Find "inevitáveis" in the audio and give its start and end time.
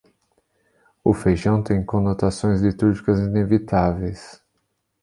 3.19-4.41